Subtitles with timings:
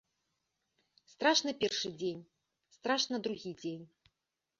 [1.11, 2.23] Страшна першы дзень,
[2.77, 3.85] страшна другі дзень.